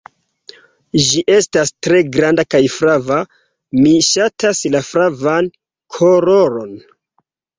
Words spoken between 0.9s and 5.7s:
"Ĝi estas tre granda kaj flava. Mi ŝatas la flavan